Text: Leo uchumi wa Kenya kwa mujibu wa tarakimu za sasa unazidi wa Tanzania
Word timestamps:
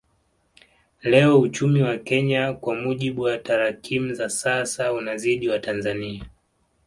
Leo 1.01 1.39
uchumi 1.39 1.81
wa 1.81 1.97
Kenya 1.97 2.53
kwa 2.53 2.75
mujibu 2.75 3.21
wa 3.21 3.37
tarakimu 3.37 4.13
za 4.13 4.29
sasa 4.29 4.93
unazidi 4.93 5.49
wa 5.49 5.59
Tanzania 5.59 6.25